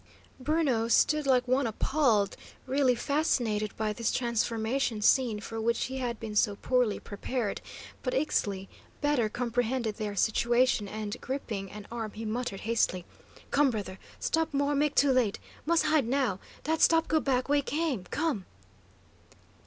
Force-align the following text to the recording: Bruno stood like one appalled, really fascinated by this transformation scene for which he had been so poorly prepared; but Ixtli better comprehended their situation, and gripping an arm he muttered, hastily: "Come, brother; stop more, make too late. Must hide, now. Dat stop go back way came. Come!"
Bruno 0.39 0.87
stood 0.87 1.27
like 1.27 1.47
one 1.47 1.67
appalled, 1.67 2.35
really 2.65 2.95
fascinated 2.95 3.77
by 3.77 3.93
this 3.93 4.11
transformation 4.11 4.99
scene 4.99 5.39
for 5.39 5.61
which 5.61 5.83
he 5.83 5.97
had 5.99 6.19
been 6.19 6.35
so 6.35 6.55
poorly 6.55 6.99
prepared; 6.99 7.61
but 8.01 8.15
Ixtli 8.15 8.67
better 8.99 9.29
comprehended 9.29 9.97
their 9.97 10.15
situation, 10.15 10.87
and 10.87 11.21
gripping 11.21 11.69
an 11.71 11.85
arm 11.91 12.13
he 12.13 12.25
muttered, 12.25 12.61
hastily: 12.61 13.05
"Come, 13.51 13.69
brother; 13.69 13.99
stop 14.19 14.51
more, 14.55 14.73
make 14.73 14.95
too 14.95 15.11
late. 15.11 15.37
Must 15.67 15.83
hide, 15.85 16.07
now. 16.07 16.39
Dat 16.63 16.81
stop 16.81 17.07
go 17.07 17.19
back 17.19 17.47
way 17.47 17.61
came. 17.61 18.05
Come!" 18.05 18.47